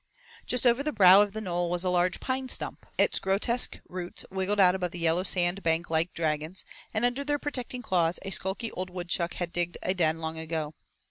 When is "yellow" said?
4.97-5.21